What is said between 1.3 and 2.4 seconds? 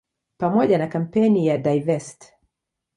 ya "Divest!